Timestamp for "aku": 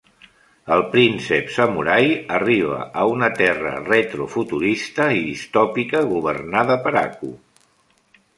7.05-7.33